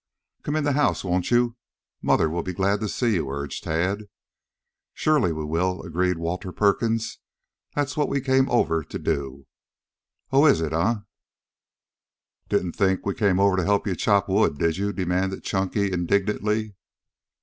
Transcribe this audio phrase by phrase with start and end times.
[0.41, 1.57] "Come in the house, won't you?
[2.01, 4.05] Mother'll be glad to see you," urged Tad.
[4.95, 7.19] "Surely we will," agreed Walter Perkins.
[7.75, 9.45] "That's what we came over to do."
[10.31, 10.95] "Oh, it is, eh?"
[12.49, 16.73] "Didn't think we came over to help you chop wood, did you?" demanded Chunky indignantly.